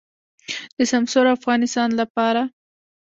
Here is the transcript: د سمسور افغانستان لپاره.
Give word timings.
د 0.77 0.79
سمسور 0.91 1.25
افغانستان 1.37 1.89
لپاره. 2.01 2.41